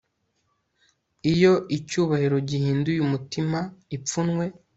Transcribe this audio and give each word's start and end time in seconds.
Iyo 1.31 1.53
icyubahiro 1.77 2.37
gihinduye 2.49 2.99
umutima 3.07 3.59
ipfunwe 3.95 4.45